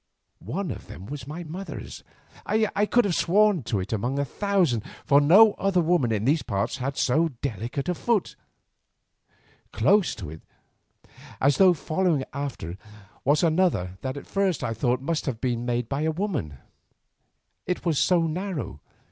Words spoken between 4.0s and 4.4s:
a